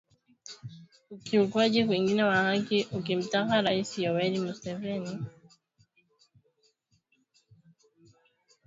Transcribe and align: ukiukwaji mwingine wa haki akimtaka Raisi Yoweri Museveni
ukiukwaji 1.11 1.83
mwingine 1.83 2.23
wa 2.23 2.35
haki 2.43 2.77
akimtaka 2.97 3.61
Raisi 3.65 4.03
Yoweri 4.03 4.39
Museveni 4.45 5.19